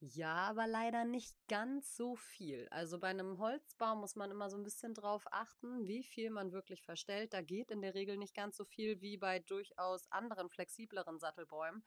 Ja, 0.02 0.36
aber 0.36 0.66
leider 0.66 1.04
nicht 1.04 1.36
ganz 1.50 1.94
so 1.98 2.16
viel. 2.16 2.68
Also 2.72 3.00
bei 3.00 3.10
einem 3.10 3.38
Holzbaum 3.38 4.00
muss 4.00 4.16
man 4.16 4.32
immer 4.32 4.50
so 4.50 4.56
ein 4.56 4.64
bisschen 4.64 4.94
drauf 4.94 5.26
achten, 5.30 5.88
wie 5.88 6.04
viel 6.04 6.30
man 6.30 6.54
wirklich 6.54 6.84
verstellt. 6.84 7.34
Da 7.34 7.42
geht 7.42 7.70
in 7.70 7.82
der 7.82 7.96
Regel 7.96 8.16
nicht 8.16 8.34
ganz 8.34 8.56
so 8.56 8.64
viel 8.64 9.02
wie 9.02 9.18
bei 9.18 9.40
durchaus 9.40 10.10
anderen 10.10 10.50
flexibleren 10.50 11.20
Sattelbäumen. 11.20 11.84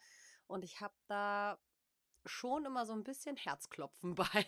Und 0.47 0.63
ich 0.63 0.83
habe 0.83 0.95
da 1.07 1.59
schon 2.27 2.65
immer 2.65 2.87
so 2.87 2.93
ein 2.93 3.05
bisschen 3.05 3.37
Herzklopfen 3.37 4.15
bei, 4.15 4.47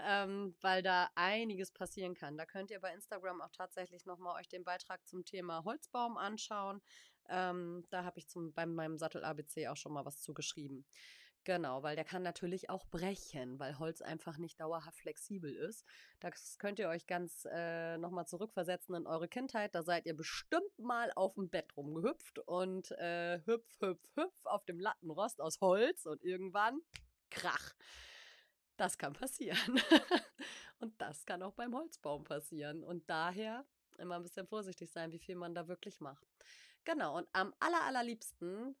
ähm, 0.00 0.54
weil 0.60 0.82
da 0.82 1.10
einiges 1.14 1.72
passieren 1.72 2.14
kann. 2.14 2.36
Da 2.36 2.46
könnt 2.46 2.70
ihr 2.70 2.80
bei 2.80 2.92
Instagram 2.92 3.40
auch 3.40 3.52
tatsächlich 3.52 4.06
nochmal 4.06 4.40
euch 4.40 4.48
den 4.48 4.64
Beitrag 4.64 5.06
zum 5.06 5.24
Thema 5.24 5.64
Holzbaum 5.64 6.16
anschauen. 6.16 6.80
Ähm, 7.28 7.84
da 7.90 8.04
habe 8.04 8.18
ich 8.18 8.28
zum, 8.28 8.52
bei 8.52 8.66
meinem 8.66 8.98
Sattel 8.98 9.24
ABC 9.24 9.68
auch 9.68 9.76
schon 9.76 9.92
mal 9.92 10.04
was 10.04 10.20
zugeschrieben. 10.20 10.84
Genau, 11.44 11.82
weil 11.82 11.94
der 11.94 12.06
kann 12.06 12.22
natürlich 12.22 12.70
auch 12.70 12.86
brechen, 12.86 13.58
weil 13.58 13.78
Holz 13.78 14.00
einfach 14.00 14.38
nicht 14.38 14.58
dauerhaft 14.58 14.98
flexibel 14.98 15.54
ist. 15.54 15.84
Das 16.18 16.58
könnt 16.58 16.78
ihr 16.78 16.88
euch 16.88 17.06
ganz 17.06 17.46
äh, 17.50 17.98
nochmal 17.98 18.26
zurückversetzen 18.26 18.94
in 18.94 19.06
eure 19.06 19.28
Kindheit. 19.28 19.74
Da 19.74 19.82
seid 19.82 20.06
ihr 20.06 20.16
bestimmt 20.16 20.78
mal 20.78 21.12
auf 21.14 21.34
dem 21.34 21.50
Bett 21.50 21.76
rumgehüpft 21.76 22.38
und 22.38 22.92
äh, 22.92 23.42
hüpf, 23.44 23.80
hüpf, 23.80 24.16
hüpf 24.16 24.46
auf 24.46 24.64
dem 24.64 24.80
Lattenrost 24.80 25.42
aus 25.42 25.60
Holz 25.60 26.06
und 26.06 26.22
irgendwann 26.22 26.80
krach. 27.30 27.74
Das 28.78 28.96
kann 28.96 29.12
passieren. 29.12 29.58
und 30.78 30.98
das 30.98 31.26
kann 31.26 31.42
auch 31.42 31.52
beim 31.52 31.74
Holzbaum 31.74 32.24
passieren. 32.24 32.82
Und 32.82 33.08
daher 33.10 33.66
immer 33.98 34.16
ein 34.16 34.22
bisschen 34.22 34.46
vorsichtig 34.46 34.90
sein, 34.90 35.12
wie 35.12 35.18
viel 35.18 35.36
man 35.36 35.54
da 35.54 35.68
wirklich 35.68 36.00
macht. 36.00 36.26
Genau, 36.84 37.18
und 37.18 37.28
am 37.32 37.54
aller, 37.60 37.82
allerliebsten 37.82 38.74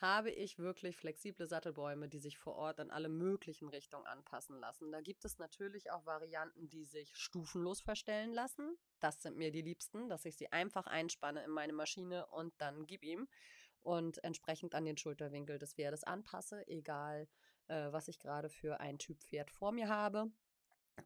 habe 0.00 0.30
ich 0.30 0.58
wirklich 0.58 0.96
flexible 0.96 1.46
Sattelbäume, 1.46 2.08
die 2.08 2.20
sich 2.20 2.38
vor 2.38 2.54
Ort 2.54 2.78
in 2.78 2.90
alle 2.90 3.08
möglichen 3.08 3.68
Richtungen 3.68 4.06
anpassen 4.06 4.58
lassen. 4.60 4.92
Da 4.92 5.00
gibt 5.00 5.24
es 5.24 5.38
natürlich 5.38 5.90
auch 5.90 6.06
Varianten, 6.06 6.68
die 6.68 6.84
sich 6.84 7.14
stufenlos 7.16 7.80
verstellen 7.80 8.32
lassen. 8.32 8.76
Das 9.00 9.22
sind 9.22 9.36
mir 9.36 9.50
die 9.50 9.62
liebsten, 9.62 10.08
dass 10.08 10.24
ich 10.24 10.36
sie 10.36 10.52
einfach 10.52 10.86
einspanne 10.86 11.44
in 11.44 11.50
meine 11.50 11.72
Maschine 11.72 12.26
und 12.26 12.52
dann 12.58 12.86
gib 12.86 13.02
ihm 13.02 13.28
und 13.82 14.22
entsprechend 14.22 14.74
an 14.74 14.84
den 14.84 14.96
Schulterwinkel 14.96 15.58
des 15.58 15.74
Pferdes 15.74 16.04
anpasse, 16.04 16.66
egal 16.68 17.28
äh, 17.68 17.90
was 17.90 18.08
ich 18.08 18.18
gerade 18.18 18.48
für 18.48 18.80
ein 18.80 18.98
Typ 18.98 19.22
Pferd 19.22 19.50
vor 19.50 19.72
mir 19.72 19.88
habe. 19.88 20.30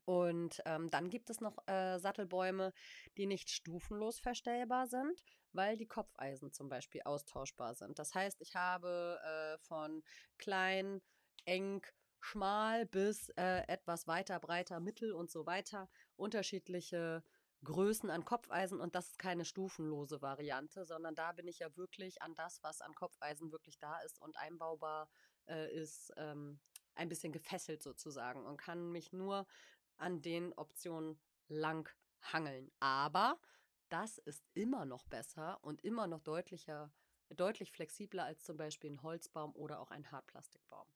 Und 0.04 0.62
ähm, 0.64 0.90
dann 0.90 1.10
gibt 1.10 1.30
es 1.30 1.40
noch 1.40 1.56
äh, 1.66 1.98
Sattelbäume, 1.98 2.72
die 3.16 3.26
nicht 3.26 3.50
stufenlos 3.50 4.18
verstellbar 4.20 4.86
sind, 4.86 5.22
weil 5.54 5.76
die 5.76 5.86
Kopfeisen 5.86 6.52
zum 6.52 6.68
Beispiel 6.68 7.02
austauschbar 7.04 7.74
sind. 7.74 7.98
Das 7.98 8.14
heißt, 8.14 8.40
ich 8.40 8.54
habe 8.54 9.18
äh, 9.22 9.58
von 9.58 10.02
klein, 10.38 11.00
eng, 11.44 11.82
schmal 12.20 12.86
bis 12.86 13.30
äh, 13.30 13.66
etwas 13.66 14.06
weiter, 14.06 14.38
breiter, 14.38 14.80
mittel 14.80 15.12
und 15.12 15.30
so 15.30 15.46
weiter 15.46 15.88
unterschiedliche 16.16 17.22
Größen 17.64 18.10
an 18.10 18.24
Kopfeisen 18.24 18.80
und 18.80 18.94
das 18.94 19.08
ist 19.08 19.18
keine 19.18 19.44
stufenlose 19.44 20.20
Variante, 20.20 20.84
sondern 20.84 21.14
da 21.14 21.32
bin 21.32 21.46
ich 21.46 21.60
ja 21.60 21.76
wirklich 21.76 22.20
an 22.20 22.34
das, 22.34 22.62
was 22.62 22.80
an 22.80 22.94
Kopfeisen 22.94 23.52
wirklich 23.52 23.78
da 23.78 24.00
ist 24.00 24.20
und 24.20 24.36
einbaubar 24.36 25.08
äh, 25.48 25.72
ist, 25.72 26.12
ähm, 26.16 26.60
ein 26.94 27.08
bisschen 27.08 27.32
gefesselt 27.32 27.82
sozusagen 27.82 28.44
und 28.46 28.56
kann 28.56 28.90
mich 28.90 29.12
nur 29.12 29.46
an 29.96 30.22
den 30.22 30.52
Optionen 30.54 31.20
lang 31.48 31.88
hangeln. 32.20 32.70
Aber 32.80 33.38
das 33.92 34.16
ist 34.16 34.42
immer 34.54 34.86
noch 34.86 35.04
besser 35.04 35.58
und 35.62 35.84
immer 35.84 36.06
noch 36.06 36.20
deutlicher, 36.20 36.90
deutlich 37.28 37.70
flexibler 37.72 38.24
als 38.24 38.42
zum 38.42 38.56
Beispiel 38.56 38.90
ein 38.90 39.02
Holzbaum 39.02 39.54
oder 39.54 39.80
auch 39.80 39.90
ein 39.90 40.10
Hartplastikbaum. 40.10 40.86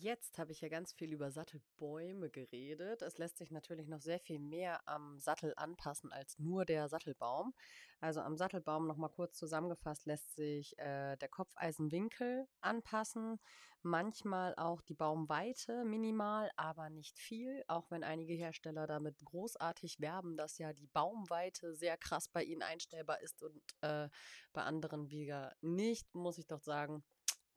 Jetzt 0.00 0.38
habe 0.38 0.52
ich 0.52 0.60
ja 0.60 0.68
ganz 0.68 0.92
viel 0.92 1.12
über 1.12 1.32
Sattelbäume 1.32 2.30
geredet. 2.30 3.02
Es 3.02 3.18
lässt 3.18 3.36
sich 3.36 3.50
natürlich 3.50 3.88
noch 3.88 4.00
sehr 4.00 4.20
viel 4.20 4.38
mehr 4.38 4.86
am 4.86 5.18
Sattel 5.18 5.52
anpassen 5.56 6.12
als 6.12 6.38
nur 6.38 6.64
der 6.64 6.88
Sattelbaum. 6.88 7.52
Also 7.98 8.20
am 8.20 8.36
Sattelbaum 8.36 8.86
nochmal 8.86 9.10
kurz 9.10 9.36
zusammengefasst 9.36 10.06
lässt 10.06 10.36
sich 10.36 10.78
äh, 10.78 11.16
der 11.16 11.28
Kopfeisenwinkel 11.28 12.46
anpassen, 12.60 13.40
manchmal 13.82 14.54
auch 14.54 14.82
die 14.82 14.94
Baumweite 14.94 15.84
minimal, 15.84 16.48
aber 16.54 16.90
nicht 16.90 17.18
viel, 17.18 17.64
auch 17.66 17.90
wenn 17.90 18.04
einige 18.04 18.34
Hersteller 18.34 18.86
damit 18.86 19.24
großartig 19.24 19.98
werben, 19.98 20.36
dass 20.36 20.58
ja 20.58 20.72
die 20.72 20.86
Baumweite 20.86 21.74
sehr 21.74 21.96
krass 21.96 22.28
bei 22.28 22.44
ihnen 22.44 22.62
einstellbar 22.62 23.20
ist 23.20 23.42
und 23.42 23.60
äh, 23.80 24.08
bei 24.52 24.62
anderen 24.62 25.10
wieder 25.10 25.56
nicht, 25.60 26.14
muss 26.14 26.38
ich 26.38 26.46
doch 26.46 26.62
sagen, 26.62 27.02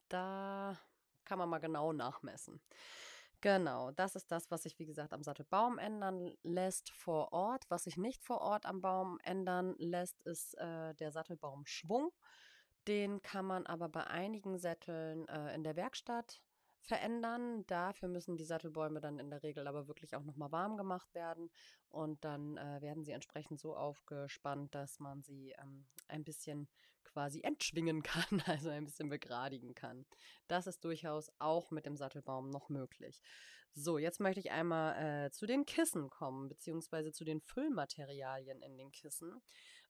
da 0.09 0.79
kann 1.25 1.39
man 1.39 1.49
mal 1.49 1.59
genau 1.59 1.93
nachmessen. 1.93 2.61
Genau, 3.41 3.89
das 3.91 4.15
ist 4.15 4.31
das, 4.31 4.51
was 4.51 4.63
sich, 4.63 4.77
wie 4.77 4.85
gesagt, 4.85 5.13
am 5.13 5.23
Sattelbaum 5.23 5.79
ändern 5.79 6.31
lässt 6.43 6.91
vor 6.91 7.33
Ort. 7.33 7.65
Was 7.69 7.85
sich 7.85 7.97
nicht 7.97 8.23
vor 8.23 8.39
Ort 8.39 8.67
am 8.67 8.81
Baum 8.81 9.19
ändern 9.23 9.73
lässt, 9.79 10.21
ist 10.21 10.55
äh, 10.59 10.93
der 10.93 11.11
Sattelbaumschwung. 11.11 12.11
Den 12.87 13.21
kann 13.23 13.45
man 13.45 13.65
aber 13.65 13.89
bei 13.89 14.05
einigen 14.05 14.59
Sätteln 14.59 15.27
äh, 15.27 15.55
in 15.55 15.63
der 15.63 15.75
Werkstatt 15.75 16.39
verändern. 16.81 17.65
Dafür 17.65 18.09
müssen 18.09 18.37
die 18.37 18.43
Sattelbäume 18.43 19.01
dann 19.01 19.17
in 19.17 19.31
der 19.31 19.41
Regel 19.41 19.67
aber 19.67 19.87
wirklich 19.87 20.15
auch 20.15 20.23
nochmal 20.23 20.51
warm 20.51 20.77
gemacht 20.77 21.13
werden. 21.15 21.49
Und 21.89 22.23
dann 22.23 22.57
äh, 22.57 22.81
werden 22.81 23.03
sie 23.03 23.11
entsprechend 23.11 23.59
so 23.59 23.75
aufgespannt, 23.75 24.75
dass 24.75 24.99
man 24.99 25.23
sie 25.23 25.55
ähm, 25.59 25.85
ein 26.07 26.23
bisschen 26.23 26.67
quasi 27.03 27.41
entschwingen 27.41 28.03
kann, 28.03 28.41
also 28.45 28.69
ein 28.69 28.85
bisschen 28.85 29.09
begradigen 29.09 29.73
kann. 29.75 30.05
Das 30.47 30.67
ist 30.67 30.83
durchaus 30.83 31.29
auch 31.39 31.71
mit 31.71 31.85
dem 31.85 31.95
Sattelbaum 31.95 32.49
noch 32.49 32.69
möglich. 32.69 33.21
So, 33.73 33.97
jetzt 33.97 34.19
möchte 34.19 34.41
ich 34.41 34.51
einmal 34.51 35.25
äh, 35.25 35.31
zu 35.31 35.45
den 35.45 35.65
Kissen 35.65 36.09
kommen, 36.09 36.49
beziehungsweise 36.49 37.11
zu 37.11 37.23
den 37.23 37.39
Füllmaterialien 37.39 38.61
in 38.61 38.77
den 38.77 38.91
Kissen. 38.91 39.41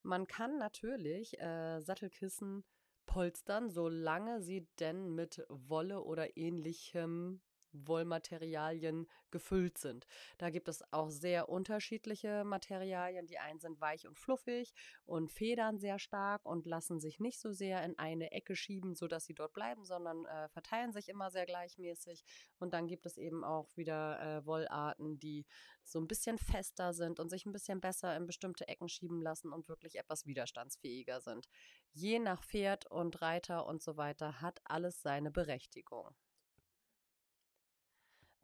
Man 0.04 0.28
kann 0.28 0.58
natürlich 0.60 1.40
äh, 1.40 1.80
Sattelkissen 1.82 2.64
polstern, 3.08 3.70
solange 3.70 4.42
sie 4.42 4.68
denn 4.80 5.16
mit 5.16 5.44
Wolle 5.50 6.04
oder 6.04 6.38
ähnlichem 6.38 7.42
Wollmaterialien 7.74 9.08
gefüllt 9.32 9.78
sind. 9.78 10.06
Da 10.38 10.50
gibt 10.50 10.68
es 10.68 10.84
auch 10.92 11.10
sehr 11.10 11.50
unterschiedliche 11.50 12.44
Materialien. 12.44 13.28
Die 13.28 13.40
einen 13.40 13.60
sind 13.60 13.80
weich 13.82 14.08
und 14.08 14.18
fluffig 14.18 14.74
und 15.06 15.32
federn 15.32 15.78
sehr 15.80 16.00
stark 16.00 16.46
und 16.46 16.66
lassen 16.66 17.00
sich 17.00 17.20
nicht 17.20 17.40
so 17.40 17.52
sehr 17.52 17.84
in 17.84 17.98
eine 17.98 18.32
Ecke 18.32 18.56
schieben, 18.56 18.96
sodass 18.96 19.26
sie 19.26 19.34
dort 19.34 19.54
bleiben, 19.54 19.86
sondern 19.86 20.26
äh, 20.26 20.50
verteilen 20.50 20.92
sich 20.92 21.10
immer 21.10 21.32
sehr 21.32 21.46
gleichmäßig. 21.46 22.24
Und 22.60 22.74
dann 22.74 22.88
gibt 22.88 23.06
es 23.06 23.18
eben 23.18 23.44
auch 23.44 23.76
wieder 23.78 24.20
äh, 24.20 24.46
Wollarten, 24.46 25.20
die 25.20 25.46
so 25.84 26.00
ein 26.00 26.08
bisschen 26.08 26.38
fester 26.38 26.94
sind 26.94 27.20
und 27.20 27.30
sich 27.30 27.46
ein 27.46 27.52
bisschen 27.52 27.82
besser 27.82 28.16
in 28.16 28.26
bestimmte 28.26 28.68
Ecken 28.68 28.90
schieben 28.90 29.22
lassen 29.22 29.52
und 29.52 29.68
wirklich 29.68 29.96
etwas 29.96 30.26
widerstandsfähiger 30.26 31.22
sind. 31.22 31.48
Je 31.92 32.20
nach 32.20 32.44
Pferd 32.44 32.90
und 32.90 33.22
Reiter 33.22 33.66
und 33.66 33.82
so 33.82 33.98
weiter 33.98 34.42
hat 34.42 34.62
alles 34.64 35.02
seine 35.02 35.32
Berechtigung. 35.32 36.16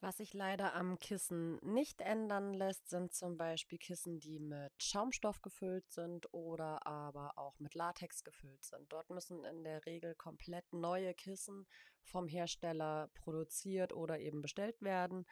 Was 0.07 0.15
sich 0.15 0.33
leider 0.33 0.73
am 0.73 0.97
Kissen 0.99 1.57
nicht 1.57 1.99
ändern 1.99 2.53
lässt, 2.53 2.87
sind 2.87 3.13
zum 3.13 3.35
Beispiel 3.35 3.77
Kissen, 3.77 4.19
die 4.21 4.39
mit 4.39 4.71
Schaumstoff 4.81 5.41
gefüllt 5.41 5.91
sind 5.91 6.33
oder 6.33 6.87
aber 6.87 7.33
auch 7.35 7.59
mit 7.59 7.75
Latex 7.75 8.23
gefüllt 8.23 8.63
sind. 8.63 8.89
Dort 8.89 9.09
müssen 9.09 9.43
in 9.43 9.65
der 9.65 9.85
Regel 9.85 10.15
komplett 10.15 10.63
neue 10.71 11.13
Kissen 11.13 11.67
vom 12.03 12.29
Hersteller 12.29 13.09
produziert 13.15 13.91
oder 13.91 14.17
eben 14.17 14.41
bestellt 14.41 14.81
werden. 14.81 15.25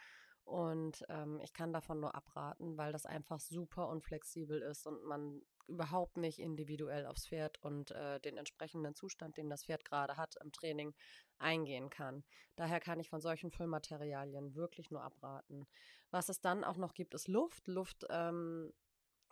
Und 0.43 1.05
ähm, 1.07 1.39
ich 1.41 1.53
kann 1.53 1.71
davon 1.71 2.01
nur 2.01 2.13
abraten, 2.13 2.77
weil 2.77 2.91
das 2.91 3.05
einfach 3.05 3.39
super 3.39 3.87
unflexibel 3.87 4.61
ist 4.61 4.85
und 4.85 5.05
man 5.05 5.41
überhaupt 5.67 6.17
nicht 6.17 6.39
individuell 6.39 7.05
aufs 7.05 7.27
Pferd 7.27 7.61
und 7.61 7.91
äh, 7.91 8.19
den 8.19 8.37
entsprechenden 8.37 8.95
Zustand, 8.95 9.37
den 9.37 9.49
das 9.49 9.65
Pferd 9.65 9.85
gerade 9.85 10.17
hat 10.17 10.35
im 10.43 10.51
Training, 10.51 10.93
eingehen 11.37 11.89
kann. 11.89 12.23
Daher 12.55 12.79
kann 12.79 12.99
ich 12.99 13.09
von 13.09 13.21
solchen 13.21 13.51
Füllmaterialien 13.51 14.55
wirklich 14.55 14.91
nur 14.91 15.01
abraten. 15.01 15.67
Was 16.11 16.29
es 16.29 16.39
dann 16.39 16.63
auch 16.63 16.77
noch 16.77 16.93
gibt, 16.93 17.13
ist 17.13 17.27
Luft. 17.27 17.67
Luft 17.67 18.05
ähm, 18.09 18.71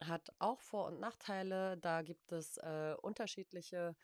hat 0.02 0.30
auch 0.40 0.62
Vor- 0.62 0.88
und 0.88 1.00
Nachteile. 1.00 1.78
Da 1.78 2.02
gibt 2.02 2.32
es 2.32 2.58
äh, 2.58 2.96
unterschiedliche 3.02 3.96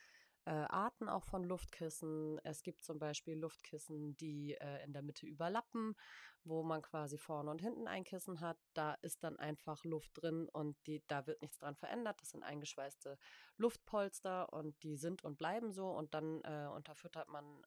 äh, 0.45 0.51
Arten 0.51 1.09
auch 1.09 1.25
von 1.25 1.43
Luftkissen. 1.43 2.39
Es 2.43 2.63
gibt 2.63 2.83
zum 2.83 2.99
Beispiel 2.99 3.37
Luftkissen, 3.37 4.15
die 4.17 4.55
äh, 4.55 4.83
in 4.83 4.93
der 4.93 5.01
Mitte 5.01 5.27
überlappen, 5.27 5.95
wo 6.43 6.63
man 6.63 6.81
quasi 6.81 7.17
vorne 7.17 7.51
und 7.51 7.61
hinten 7.61 7.87
ein 7.87 8.03
Kissen 8.03 8.39
hat. 8.41 8.57
Da 8.73 8.93
ist 9.01 9.23
dann 9.23 9.37
einfach 9.37 9.83
Luft 9.83 10.11
drin 10.21 10.47
und 10.49 10.75
die, 10.87 11.03
da 11.07 11.27
wird 11.27 11.41
nichts 11.41 11.59
dran 11.59 11.75
verändert. 11.75 12.21
Das 12.21 12.31
sind 12.31 12.43
eingeschweißte 12.43 13.17
Luftpolster 13.57 14.51
und 14.53 14.81
die 14.83 14.95
sind 14.95 15.23
und 15.23 15.37
bleiben 15.37 15.71
so 15.71 15.89
und 15.89 16.13
dann 16.13 16.41
äh, 16.43 16.67
unterfüttert 16.73 17.27
man 17.29 17.65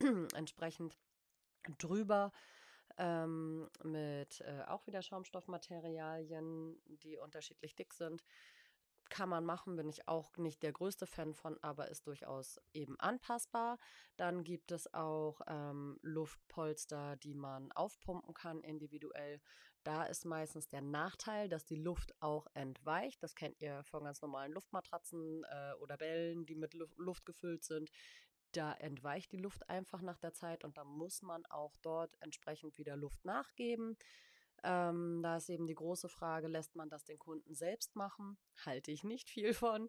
entsprechend 0.34 0.96
drüber 1.78 2.32
ähm, 2.98 3.68
mit 3.82 4.40
äh, 4.40 4.62
auch 4.66 4.86
wieder 4.86 5.02
Schaumstoffmaterialien, 5.02 6.80
die 7.02 7.18
unterschiedlich 7.18 7.74
dick 7.74 7.92
sind 7.92 8.22
kann 9.10 9.28
man 9.28 9.44
machen, 9.44 9.76
bin 9.76 9.88
ich 9.88 10.08
auch 10.08 10.36
nicht 10.36 10.62
der 10.62 10.72
größte 10.72 11.06
Fan 11.06 11.34
von, 11.34 11.58
aber 11.62 11.88
ist 11.88 12.06
durchaus 12.06 12.60
eben 12.72 12.98
anpassbar. 12.98 13.78
Dann 14.16 14.44
gibt 14.44 14.72
es 14.72 14.92
auch 14.92 15.40
ähm, 15.46 15.98
Luftpolster, 16.02 17.16
die 17.16 17.34
man 17.34 17.72
aufpumpen 17.72 18.34
kann 18.34 18.62
individuell. 18.62 19.40
Da 19.84 20.04
ist 20.04 20.24
meistens 20.24 20.68
der 20.68 20.82
Nachteil, 20.82 21.48
dass 21.48 21.64
die 21.64 21.76
Luft 21.76 22.12
auch 22.20 22.48
entweicht. 22.54 23.22
Das 23.22 23.36
kennt 23.36 23.60
ihr 23.60 23.84
von 23.84 24.02
ganz 24.02 24.20
normalen 24.20 24.52
Luftmatratzen 24.52 25.44
äh, 25.44 25.74
oder 25.80 25.96
Bällen, 25.96 26.44
die 26.44 26.56
mit 26.56 26.74
Luft, 26.74 26.98
Luft 26.98 27.24
gefüllt 27.24 27.62
sind. 27.62 27.90
Da 28.50 28.72
entweicht 28.72 29.32
die 29.32 29.36
Luft 29.36 29.68
einfach 29.68 30.02
nach 30.02 30.18
der 30.18 30.32
Zeit 30.32 30.64
und 30.64 30.76
da 30.76 30.84
muss 30.84 31.22
man 31.22 31.46
auch 31.46 31.76
dort 31.82 32.16
entsprechend 32.20 32.78
wieder 32.78 32.96
Luft 32.96 33.24
nachgeben. 33.24 33.96
Ähm, 34.64 35.20
da 35.22 35.36
ist 35.36 35.48
eben 35.48 35.66
die 35.66 35.74
große 35.74 36.08
Frage, 36.08 36.48
lässt 36.48 36.76
man 36.76 36.88
das 36.88 37.04
den 37.04 37.18
Kunden 37.18 37.54
selbst 37.54 37.96
machen? 37.96 38.38
Halte 38.64 38.90
ich 38.90 39.04
nicht 39.04 39.30
viel 39.30 39.54
von. 39.54 39.88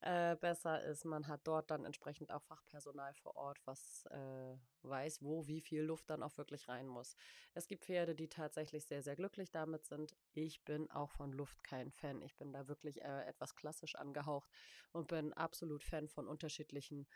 Äh, 0.00 0.36
besser 0.36 0.82
ist, 0.84 1.04
man 1.04 1.26
hat 1.26 1.40
dort 1.44 1.70
dann 1.70 1.84
entsprechend 1.84 2.30
auch 2.30 2.42
Fachpersonal 2.42 3.14
vor 3.14 3.36
Ort, 3.36 3.58
was 3.64 4.04
äh, 4.10 4.56
weiß, 4.82 5.22
wo 5.22 5.46
wie 5.46 5.60
viel 5.60 5.82
Luft 5.82 6.10
dann 6.10 6.22
auch 6.22 6.36
wirklich 6.36 6.68
rein 6.68 6.86
muss. 6.86 7.16
Es 7.54 7.66
gibt 7.66 7.84
Pferde, 7.84 8.14
die 8.14 8.28
tatsächlich 8.28 8.84
sehr, 8.84 9.02
sehr 9.02 9.16
glücklich 9.16 9.50
damit 9.50 9.86
sind. 9.86 10.14
Ich 10.32 10.62
bin 10.64 10.90
auch 10.90 11.10
von 11.10 11.32
Luft 11.32 11.64
kein 11.64 11.90
Fan. 11.90 12.22
Ich 12.22 12.36
bin 12.36 12.52
da 12.52 12.68
wirklich 12.68 13.02
äh, 13.02 13.24
etwas 13.24 13.56
klassisch 13.56 13.94
angehaucht 13.94 14.50
und 14.92 15.08
bin 15.08 15.32
absolut 15.32 15.82
Fan 15.82 16.08
von 16.08 16.28
unterschiedlichen 16.28 17.06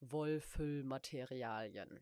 Wollfüllmaterialien. 0.00 2.00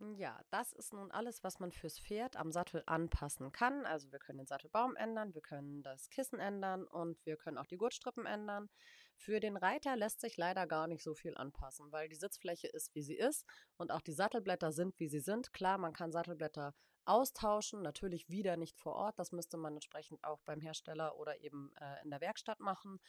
Ja, 0.00 0.40
das 0.50 0.72
ist 0.72 0.92
nun 0.92 1.10
alles, 1.10 1.42
was 1.42 1.58
man 1.58 1.72
fürs 1.72 1.98
Pferd 1.98 2.36
am 2.36 2.52
Sattel 2.52 2.84
anpassen 2.86 3.50
kann. 3.50 3.84
Also 3.84 4.12
wir 4.12 4.20
können 4.20 4.38
den 4.38 4.46
Sattelbaum 4.46 4.94
ändern, 4.94 5.34
wir 5.34 5.42
können 5.42 5.82
das 5.82 6.08
Kissen 6.08 6.38
ändern 6.38 6.86
und 6.86 7.18
wir 7.26 7.36
können 7.36 7.58
auch 7.58 7.66
die 7.66 7.78
Gurtstrippen 7.78 8.24
ändern. 8.24 8.68
Für 9.16 9.40
den 9.40 9.56
Reiter 9.56 9.96
lässt 9.96 10.20
sich 10.20 10.36
leider 10.36 10.68
gar 10.68 10.86
nicht 10.86 11.02
so 11.02 11.14
viel 11.14 11.36
anpassen, 11.36 11.90
weil 11.90 12.08
die 12.08 12.14
Sitzfläche 12.14 12.68
ist, 12.68 12.94
wie 12.94 13.02
sie 13.02 13.16
ist 13.16 13.44
und 13.76 13.90
auch 13.90 14.00
die 14.00 14.12
Sattelblätter 14.12 14.70
sind, 14.70 14.96
wie 15.00 15.08
sie 15.08 15.18
sind. 15.18 15.52
Klar, 15.52 15.78
man 15.78 15.92
kann 15.92 16.12
Sattelblätter 16.12 16.74
austauschen, 17.04 17.82
natürlich 17.82 18.28
wieder 18.28 18.56
nicht 18.56 18.78
vor 18.78 18.94
Ort. 18.94 19.18
Das 19.18 19.32
müsste 19.32 19.56
man 19.56 19.74
entsprechend 19.74 20.22
auch 20.22 20.40
beim 20.44 20.60
Hersteller 20.60 21.16
oder 21.16 21.40
eben 21.40 21.72
äh, 21.80 22.04
in 22.04 22.10
der 22.10 22.20
Werkstatt 22.20 22.60
machen. 22.60 23.00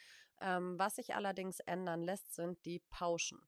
Ähm, 0.41 0.79
was 0.79 0.95
sich 0.95 1.13
allerdings 1.13 1.59
ändern 1.59 2.01
lässt, 2.01 2.33
sind 2.33 2.65
die 2.65 2.79
Pauschen. 2.89 3.39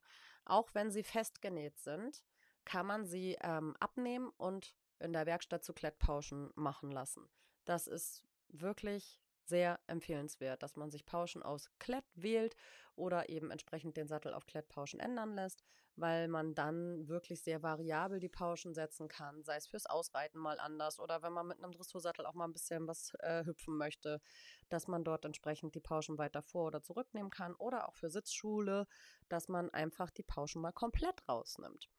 Auch 0.45 0.69
wenn 0.73 0.91
sie 0.91 1.03
festgenäht 1.03 1.79
sind, 1.79 2.23
kann 2.65 2.85
man 2.85 3.05
sie 3.05 3.37
ähm, 3.41 3.75
abnehmen 3.79 4.31
und 4.37 4.75
in 4.99 5.13
der 5.13 5.25
Werkstatt 5.25 5.63
zu 5.63 5.73
Klettpauschen 5.73 6.51
machen 6.55 6.91
lassen. 6.91 7.27
Das 7.65 7.87
ist 7.87 8.25
wirklich 8.49 9.21
sehr 9.45 9.79
empfehlenswert, 9.87 10.63
dass 10.63 10.75
man 10.75 10.91
sich 10.91 11.05
Pauschen 11.05 11.43
aus 11.43 11.69
Klett 11.79 12.05
wählt 12.15 12.55
oder 12.95 13.29
eben 13.29 13.51
entsprechend 13.51 13.97
den 13.97 14.07
Sattel 14.07 14.33
auf 14.33 14.45
Klettpauschen 14.45 14.99
ändern 14.99 15.35
lässt, 15.35 15.63
weil 15.95 16.27
man 16.27 16.55
dann 16.55 17.07
wirklich 17.07 17.41
sehr 17.41 17.61
variabel 17.61 18.19
die 18.19 18.29
Pauschen 18.29 18.73
setzen 18.73 19.07
kann, 19.07 19.43
sei 19.43 19.57
es 19.57 19.67
fürs 19.67 19.87
Ausreiten 19.87 20.39
mal 20.39 20.59
anders 20.59 20.99
oder 20.99 21.21
wenn 21.21 21.33
man 21.33 21.47
mit 21.47 21.57
einem 21.57 21.73
Dressursattel 21.73 22.25
auch 22.25 22.33
mal 22.33 22.45
ein 22.45 22.53
bisschen 22.53 22.87
was 22.87 23.13
äh, 23.19 23.43
hüpfen 23.45 23.75
möchte, 23.75 24.21
dass 24.69 24.87
man 24.87 25.03
dort 25.03 25.25
entsprechend 25.25 25.75
die 25.75 25.81
Pauschen 25.81 26.17
weiter 26.17 26.41
vor- 26.41 26.67
oder 26.67 26.81
zurücknehmen 26.81 27.31
kann 27.31 27.55
oder 27.55 27.89
auch 27.89 27.95
für 27.95 28.09
Sitzschule, 28.09 28.87
dass 29.27 29.49
man 29.49 29.69
einfach 29.71 30.11
die 30.11 30.23
Pauschen 30.23 30.61
mal 30.61 30.71
komplett 30.71 31.27
rausnimmt. 31.27 31.89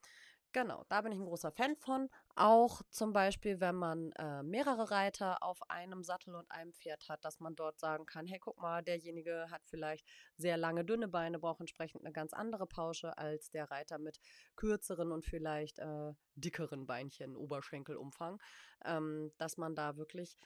Genau, 0.55 0.85
da 0.91 1.01
bin 1.01 1.13
ich 1.13 1.19
ein 1.19 1.25
großer 1.25 1.51
Fan 1.51 1.77
von. 1.77 2.11
Auch 2.35 2.83
zum 2.91 3.15
Beispiel, 3.15 3.61
wenn 3.61 3.75
man 3.75 4.13
äh, 4.13 4.43
mehrere 4.43 4.91
Reiter 4.91 5.43
auf 5.43 5.63
einem 5.71 6.05
Sattel 6.05 6.35
und 6.35 6.51
einem 6.51 6.75
Pferd 6.75 7.09
hat, 7.09 7.25
dass 7.25 7.41
man 7.41 7.57
dort 7.57 7.81
sagen 7.81 8.05
kann, 8.05 8.27
hey, 8.27 8.39
guck 8.39 8.59
mal, 8.59 8.83
derjenige 8.83 9.51
hat 9.51 9.63
vielleicht 9.65 10.07
sehr 10.37 10.59
lange, 10.59 10.85
dünne 10.85 11.09
Beine, 11.09 11.39
braucht 11.39 11.61
entsprechend 11.61 12.03
eine 12.05 12.13
ganz 12.13 12.35
andere 12.35 12.67
Pausche 12.67 13.17
als 13.17 13.51
der 13.51 13.71
Reiter 13.71 13.99
mit 13.99 14.21
kürzeren 14.55 15.11
und 15.11 15.25
vielleicht 15.25 15.79
äh, 15.79 16.13
dickeren 16.35 16.87
Beinchen, 16.87 17.35
Oberschenkelumfang, 17.35 18.39
ähm, 18.85 19.33
dass 19.39 19.57
man 19.57 19.75
da 19.75 19.97
wirklich 19.97 20.37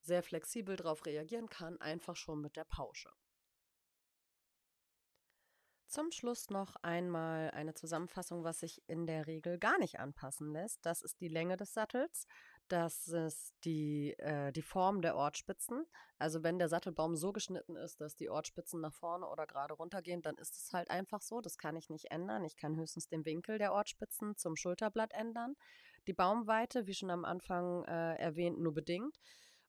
sehr 0.00 0.22
flexibel 0.22 0.76
drauf 0.76 1.06
reagieren 1.06 1.48
kann, 1.48 1.80
einfach 1.80 2.14
schon 2.14 2.40
mit 2.40 2.54
der 2.56 2.64
Pausche. 2.64 3.10
Zum 5.86 6.10
Schluss 6.10 6.50
noch 6.50 6.76
einmal 6.82 7.50
eine 7.52 7.74
Zusammenfassung, 7.74 8.42
was 8.42 8.60
sich 8.60 8.82
in 8.88 9.06
der 9.06 9.26
Regel 9.26 9.58
gar 9.58 9.78
nicht 9.78 10.00
anpassen 10.00 10.52
lässt. 10.52 10.84
Das 10.84 11.02
ist 11.02 11.20
die 11.20 11.28
Länge 11.28 11.56
des 11.56 11.72
Sattels, 11.72 12.26
das 12.68 13.08
ist 13.08 13.54
die, 13.64 14.14
äh, 14.18 14.50
die 14.50 14.62
Form 14.62 15.02
der 15.02 15.16
Ortspitzen. 15.16 15.84
Also 16.18 16.42
wenn 16.42 16.58
der 16.58 16.68
Sattelbaum 16.68 17.14
so 17.14 17.32
geschnitten 17.32 17.76
ist, 17.76 18.00
dass 18.00 18.16
die 18.16 18.30
Ortspitzen 18.30 18.80
nach 18.80 18.94
vorne 18.94 19.28
oder 19.28 19.46
gerade 19.46 19.74
runter 19.74 20.00
gehen, 20.00 20.22
dann 20.22 20.36
ist 20.36 20.56
es 20.56 20.72
halt 20.72 20.90
einfach 20.90 21.20
so. 21.20 21.42
Das 21.42 21.58
kann 21.58 21.76
ich 21.76 21.90
nicht 21.90 22.10
ändern. 22.10 22.44
Ich 22.44 22.56
kann 22.56 22.76
höchstens 22.76 23.06
den 23.08 23.26
Winkel 23.26 23.58
der 23.58 23.72
Ortspitzen 23.74 24.36
zum 24.36 24.56
Schulterblatt 24.56 25.12
ändern. 25.12 25.54
Die 26.06 26.14
Baumweite, 26.14 26.86
wie 26.86 26.94
schon 26.94 27.10
am 27.10 27.24
Anfang 27.26 27.84
äh, 27.84 28.16
erwähnt, 28.16 28.58
nur 28.58 28.72
bedingt 28.72 29.18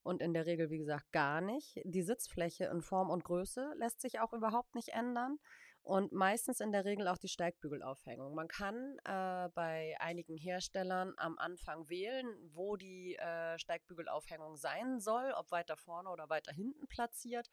und 0.02 0.22
in 0.22 0.34
der 0.34 0.46
Regel, 0.46 0.70
wie 0.70 0.78
gesagt, 0.78 1.12
gar 1.12 1.42
nicht. 1.42 1.82
Die 1.84 2.04
Sitzfläche 2.04 2.66
in 2.66 2.82
Form 2.82 3.10
und 3.10 3.26
Größe 3.26 3.74
lässt 3.78 4.00
sich 4.00 4.20
auch 4.22 4.32
überhaupt 4.32 4.74
nicht 4.76 4.90
ändern 4.90 5.40
und 5.86 6.12
meistens 6.12 6.60
in 6.62 6.72
der 6.72 6.84
Regel 6.84 7.08
auch 7.08 7.20
die 7.20 7.28
Steigbügelaufhängung. 7.28 8.34
Man 8.34 8.48
kann 8.48 8.98
äh, 9.06 9.50
bei 9.54 9.96
einigen 10.00 10.36
Herstellern 10.36 11.14
am 11.18 11.38
Anfang 11.38 11.88
wählen, 11.90 12.28
wo 12.54 12.76
die 12.76 13.16
äh, 13.16 13.60
Steigbügelaufhängung 13.60 14.58
sein 14.58 15.00
soll, 15.00 15.32
ob 15.38 15.52
weiter 15.52 15.78
vorne 15.78 16.10
oder 16.10 16.28
weiter 16.28 16.52
hinten 16.52 16.88
platziert 16.88 17.50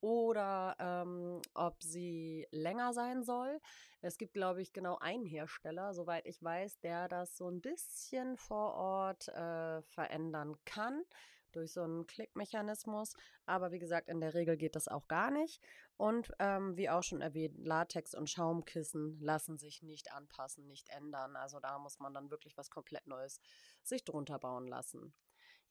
oder 0.00 0.74
ähm, 0.80 1.40
ob 1.54 1.80
sie 1.80 2.48
länger 2.50 2.92
sein 2.92 3.22
soll. 3.22 3.60
Es 4.00 4.18
gibt, 4.18 4.34
glaube 4.34 4.60
ich, 4.60 4.72
genau 4.72 4.98
einen 4.98 5.24
Hersteller, 5.24 5.94
soweit 5.94 6.26
ich 6.26 6.42
weiß, 6.42 6.80
der 6.80 7.06
das 7.06 7.36
so 7.36 7.48
ein 7.48 7.60
bisschen 7.60 8.36
vor 8.36 8.74
Ort 8.74 9.28
äh, 9.28 9.82
verändern 9.82 10.56
kann 10.64 11.04
durch 11.52 11.72
so 11.72 11.82
einen 11.82 12.06
Klickmechanismus. 12.06 13.14
Aber 13.46 13.72
wie 13.72 13.78
gesagt, 13.78 14.08
in 14.08 14.20
der 14.20 14.34
Regel 14.34 14.56
geht 14.56 14.76
das 14.76 14.88
auch 14.88 15.08
gar 15.08 15.30
nicht. 15.30 15.62
Und 15.96 16.32
ähm, 16.38 16.76
wie 16.76 16.88
auch 16.90 17.02
schon 17.02 17.20
erwähnt, 17.20 17.58
Latex 17.58 18.14
und 18.14 18.30
Schaumkissen 18.30 19.18
lassen 19.20 19.58
sich 19.58 19.82
nicht 19.82 20.12
anpassen, 20.12 20.66
nicht 20.66 20.88
ändern. 20.90 21.36
Also 21.36 21.60
da 21.60 21.78
muss 21.78 21.98
man 21.98 22.14
dann 22.14 22.30
wirklich 22.30 22.56
was 22.56 22.70
komplett 22.70 23.06
Neues 23.06 23.40
sich 23.82 24.04
drunter 24.04 24.38
bauen 24.38 24.68
lassen. 24.68 25.12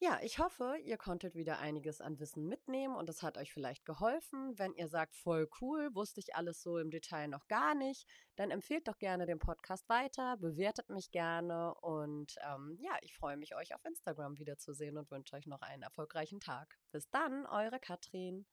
Ja, 0.00 0.20
ich 0.22 0.38
hoffe, 0.38 0.76
ihr 0.84 0.96
konntet 0.96 1.34
wieder 1.34 1.58
einiges 1.58 2.00
an 2.00 2.20
Wissen 2.20 2.46
mitnehmen 2.46 2.94
und 2.94 3.08
es 3.08 3.24
hat 3.24 3.36
euch 3.36 3.52
vielleicht 3.52 3.84
geholfen. 3.84 4.56
Wenn 4.56 4.72
ihr 4.74 4.86
sagt, 4.86 5.16
voll 5.16 5.48
cool, 5.60 5.92
wusste 5.92 6.20
ich 6.20 6.36
alles 6.36 6.62
so 6.62 6.78
im 6.78 6.92
Detail 6.92 7.26
noch 7.26 7.48
gar 7.48 7.74
nicht, 7.74 8.06
dann 8.36 8.52
empfehlt 8.52 8.86
doch 8.86 8.98
gerne 8.98 9.26
den 9.26 9.40
Podcast 9.40 9.88
weiter, 9.88 10.36
bewertet 10.36 10.88
mich 10.88 11.10
gerne 11.10 11.74
und 11.74 12.36
ähm, 12.48 12.76
ja, 12.78 12.92
ich 13.02 13.16
freue 13.16 13.36
mich, 13.36 13.56
euch 13.56 13.74
auf 13.74 13.84
Instagram 13.84 14.38
wiederzusehen 14.38 14.96
und 14.98 15.10
wünsche 15.10 15.34
euch 15.34 15.48
noch 15.48 15.62
einen 15.62 15.82
erfolgreichen 15.82 16.38
Tag. 16.38 16.78
Bis 16.92 17.10
dann, 17.10 17.44
eure 17.46 17.80
Katrin. 17.80 18.46